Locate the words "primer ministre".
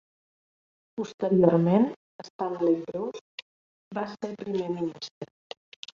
4.45-5.31